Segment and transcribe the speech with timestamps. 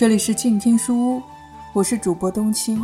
[0.00, 1.22] 这里是静听书屋，
[1.74, 2.82] 我是主播冬青。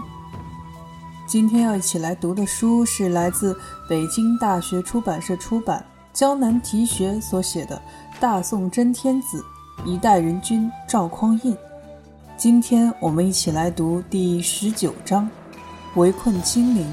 [1.27, 3.59] 今天要一起来读的书是来自
[3.89, 7.75] 北京大学出版社出版、江南题学所写的
[8.21, 9.43] 《大宋真天子，
[9.87, 11.55] 一代人君赵匡胤》。
[12.37, 15.27] 今天我们一起来读第十九章：
[15.95, 16.87] 围困金陵。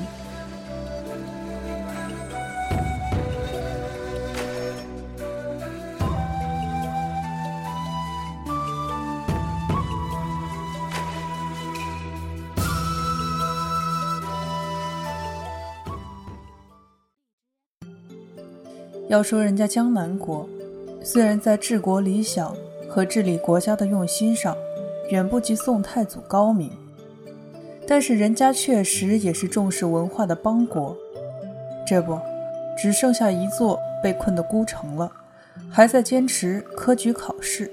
[19.14, 20.50] 要说人家江南国，
[21.04, 22.52] 虽然在治国理想
[22.90, 24.58] 和治理国家的用心上，
[25.12, 26.72] 远不及宋太祖高明，
[27.88, 30.98] 但是人家确实也是重视文化的邦国。
[31.86, 32.20] 这不，
[32.76, 35.12] 只剩下一座被困的孤城了，
[35.70, 37.70] 还在坚持科举考试。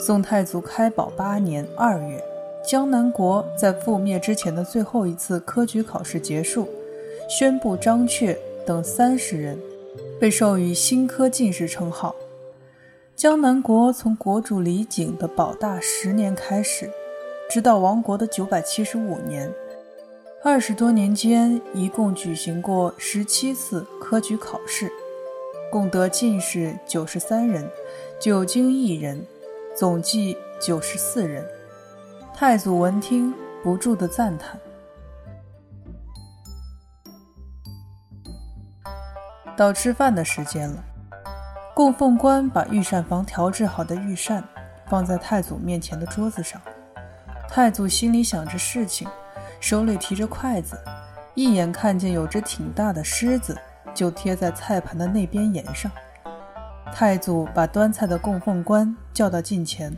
[0.00, 2.20] 宋太祖开宝八年二月，
[2.64, 6.68] 江南国在覆灭之前的最后一次科举考试结束，
[7.28, 9.56] 宣布张阙等三十人。
[10.20, 12.14] 被授予新科进士称号。
[13.14, 16.90] 江南国从国主李璟的保大十年开始，
[17.48, 19.52] 直到亡国的九百七十五年，
[20.42, 24.90] 二十多年间，一共举行过十七次科举考试，
[25.70, 27.68] 共得进士九十三人，
[28.20, 29.24] 九经一人，
[29.76, 31.44] 总计九十四人。
[32.34, 33.32] 太祖闻听，
[33.62, 34.60] 不住的赞叹。
[39.58, 40.84] 到吃饭的时间了，
[41.74, 44.40] 供奉官把御膳房调制好的御膳
[44.86, 46.60] 放在太祖面前的桌子上。
[47.48, 49.08] 太祖心里想着事情，
[49.58, 50.78] 手里提着筷子，
[51.34, 53.58] 一眼看见有只挺大的狮子，
[53.92, 55.90] 就贴在菜盘的那边沿上。
[56.92, 59.92] 太祖把端菜的供奉官叫到近前：“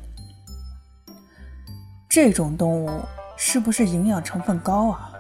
[2.09, 3.03] 这种动物
[3.37, 5.13] 是不是营养成分高啊？”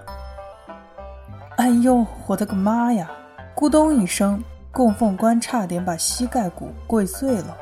[1.58, 3.10] 哎呦，我的个妈呀！
[3.54, 7.56] 咕咚一声，供奉官差点把膝盖骨跪碎了。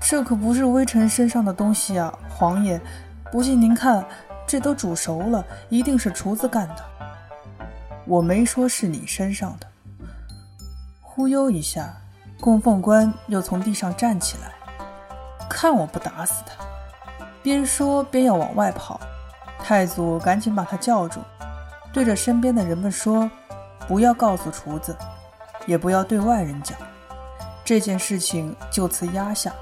[0.00, 2.80] 这可不是微臣身上的东西啊，皇爷！
[3.30, 4.04] 不信您看，
[4.46, 6.76] 这都煮熟了，一定是厨子干的。
[8.04, 9.66] 我没说是你身上的。
[11.00, 11.94] 忽悠一下，
[12.40, 14.52] 供奉官又从地上站起来，
[15.48, 16.64] 看我不打死他！
[17.42, 19.00] 边说边要往外跑。
[19.58, 21.20] 太祖赶紧把他叫住，
[21.92, 23.30] 对着身边的人们说。
[23.88, 24.96] 不要告诉厨子，
[25.66, 26.76] 也不要对外人讲，
[27.64, 29.52] 这件事情就此压下，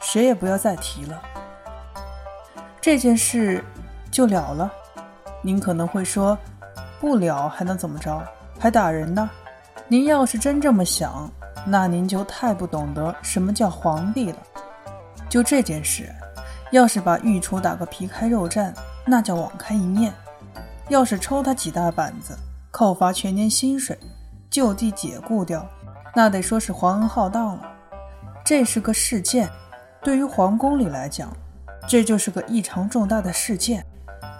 [0.00, 1.20] 谁也不要再提了。
[2.80, 3.64] 这件事
[4.10, 4.72] 就了了。
[5.42, 6.36] 您可能会说，
[7.00, 8.22] 不了还能怎么着？
[8.58, 9.28] 还打人呢？
[9.86, 11.30] 您要是真这么想，
[11.66, 14.38] 那您就太不懂得什么叫皇帝了。
[15.28, 16.12] 就这件事，
[16.70, 18.72] 要是把御厨打个皮开肉绽，
[19.04, 20.10] 那叫网开一面；
[20.88, 22.36] 要是抽他几大板子。
[22.78, 23.98] 扣罚全年薪水，
[24.48, 25.68] 就地解雇掉，
[26.14, 27.72] 那得说是皇恩浩荡了。
[28.44, 29.50] 这是个事件，
[30.00, 31.36] 对于皇宫里来讲，
[31.88, 33.84] 这就是个异常重大的事件。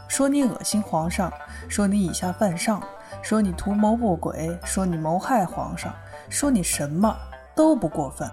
[0.09, 1.33] 说你恶心皇上，
[1.69, 2.81] 说你以下犯上，
[3.23, 5.93] 说你图谋不轨，说你谋害皇上，
[6.29, 7.17] 说你什么
[7.57, 8.31] 都不过分。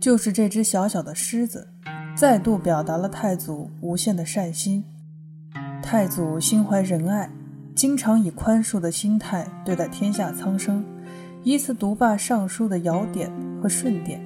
[0.00, 1.72] 就是这只小小的狮子，
[2.16, 4.84] 再度表达了太祖无限的善心。
[5.90, 7.28] 太祖心怀仁爱，
[7.74, 10.84] 经常以宽恕的心态对待天下苍生。
[11.42, 13.28] 一次读罢尚书的尧典
[13.60, 14.22] 和舜典，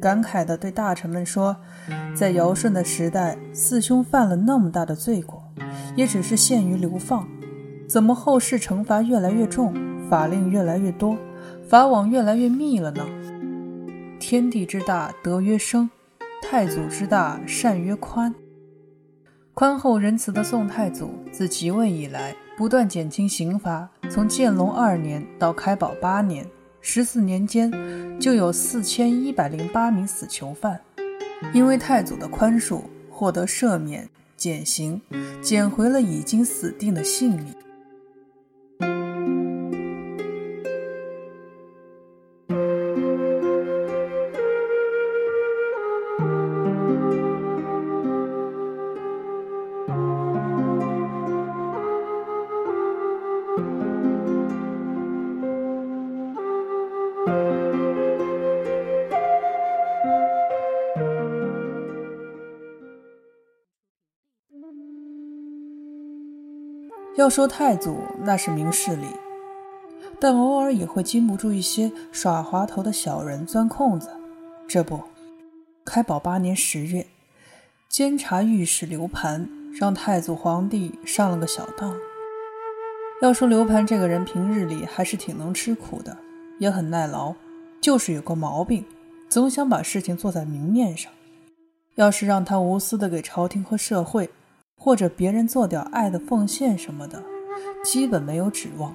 [0.00, 1.56] 感慨地对大臣们说
[2.14, 5.42] ：“在尧舜的时代，四兄犯了那么大的罪过，
[5.96, 7.26] 也只是限于流放。
[7.88, 9.74] 怎么后世惩罚越来越重，
[10.08, 11.16] 法令越来越多，
[11.68, 13.04] 法网越来越密了呢？
[14.20, 15.88] 天地之大，德曰生；
[16.40, 18.32] 太祖之大，善曰宽。”
[19.58, 23.90] 宽厚仁慈的宋太祖自即位以来，不断减轻刑罚。
[24.08, 26.46] 从建隆二年到开宝八年，
[26.80, 27.68] 十四年间
[28.20, 30.80] 就有四千一百零八名死囚犯，
[31.52, 35.02] 因为太祖的宽恕，获得赦免、减刑，
[35.42, 37.52] 捡回了已经死定的性命。
[67.16, 69.06] 要说太祖那是明事理，
[70.20, 74.08] 但偶尔也会禁不住一些耍滑头的小人钻空子。
[74.68, 75.02] 这不，
[75.84, 77.06] 开宝八年十月，
[77.88, 81.94] 监察御史刘盘让太祖皇帝上了个小当。
[83.20, 86.16] 要说刘盘这个人平日里还是挺能吃苦的，
[86.58, 87.34] 也很耐劳，
[87.80, 88.84] 就是有个毛病，
[89.28, 91.10] 总想把事情做在明面上。
[91.94, 94.30] 要是让他无私的给朝廷和社会，
[94.76, 97.22] 或者别人做点爱的奉献什么的，
[97.84, 98.94] 基本没有指望。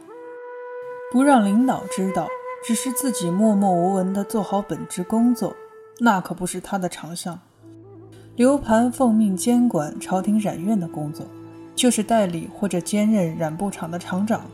[1.12, 2.27] 不让领导知道，
[2.65, 5.56] 只是自己默默无闻的做好本职工作，
[6.00, 7.39] 那可不是他的长项。
[8.36, 11.25] 刘盘奉命监管朝廷染院的工作。
[11.75, 14.45] 就是代理或者兼任染布厂的厂长，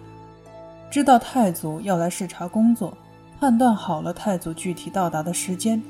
[0.91, 2.97] 知道太祖要来视察工作，
[3.39, 5.81] 判断好了太祖具体到达的时间，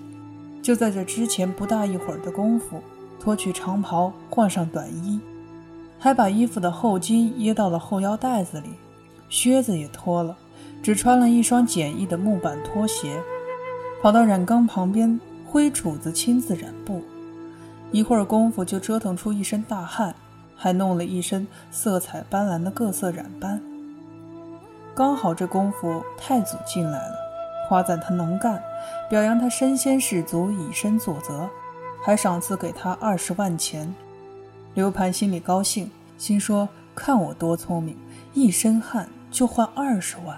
[0.62, 2.82] 就在这之前不大一会儿的功夫，
[3.18, 5.18] 脱去长袍，换上短衣，
[5.98, 8.70] 还把衣服的后襟掖到了后腰带子里，
[9.30, 10.36] 靴子也脱了，
[10.84, 13.22] 只穿了一双简易的木板拖鞋，
[14.02, 17.02] 跑到染缸旁边挥杵子亲自染布，
[17.94, 20.14] 一会儿功夫就折腾出一身大汗。
[20.62, 23.62] 还弄了一身色彩斑斓的各色染斑。
[25.00, 27.16] 刚好这功夫，太祖进来了，
[27.70, 28.62] 夸赞他能干，
[29.10, 31.50] 表扬他身先士卒，以身作则，
[32.04, 33.96] 还赏赐给他二十万钱。
[34.74, 37.98] 刘盘心里高兴，心说：看我多聪明，
[38.34, 40.38] 一身汗就换二十万。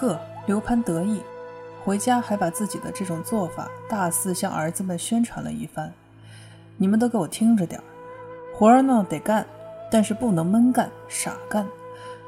[0.00, 1.20] 呵，刘盘得意，
[1.84, 5.92] 回家还把自己的这种做法大肆向儿子们宣传了一番。
[6.78, 7.84] 你们都给我听着点儿，
[8.56, 9.44] 活儿呢得干，
[9.90, 11.66] 但是不能闷干、傻干。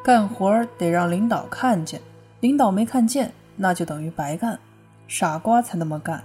[0.04, 1.98] 干活得让领导看见，
[2.40, 4.58] 领导没看见，那就等于白干。
[5.08, 6.22] 傻瓜才那么干。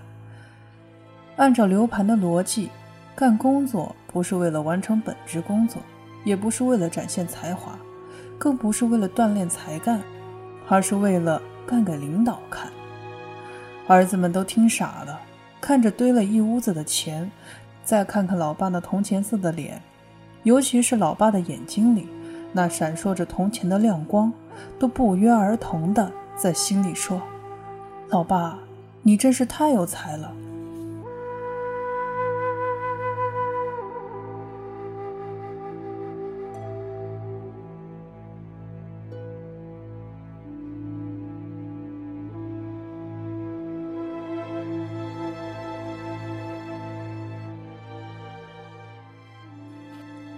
[1.38, 2.70] 按照刘盘的逻辑，
[3.16, 5.82] 干工作不是为了完成本职工作，
[6.26, 7.80] 也不是为了展现才华，
[8.38, 10.02] 更不是为了锻炼才干。
[10.68, 12.72] 而是为了干给领导看，
[13.88, 15.20] 儿子们都听傻了，
[15.62, 17.32] 看着堆了一屋子的钱，
[17.84, 19.82] 再看看老爸那铜钱色的脸，
[20.44, 22.08] 尤其是老爸的眼睛里
[22.54, 24.32] 那闪烁着铜钱的亮光，
[24.80, 27.22] 都不约而同的在心里说
[28.10, 28.60] ：“老爸，
[29.04, 30.34] 你真是太有才了。”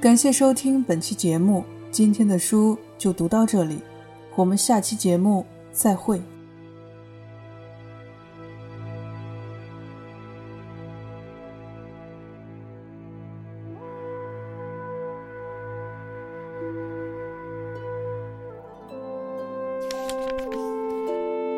[0.01, 1.61] 感谢收听本期节目，
[1.91, 3.81] 今天的书就读到这里，
[4.33, 6.21] 我们下期节目再会。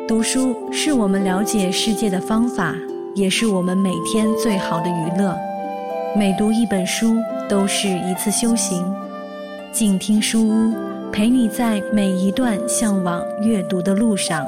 [0.08, 2.74] 读书是我们了解世界的方法，
[3.14, 5.51] 也是我们每天最好的娱乐。
[6.16, 7.16] 每读一本书。
[7.48, 8.82] 都是一次修行，
[9.72, 10.74] 静听书屋，
[11.12, 14.46] 陪你在每一段向往阅读的路上。